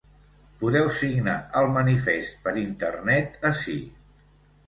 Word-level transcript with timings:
Podeu 0.61 0.87
signar 0.93 1.35
el 1.59 1.67
manifest 1.75 2.41
per 2.47 2.53
internet 2.63 3.37
ací. 3.53 3.77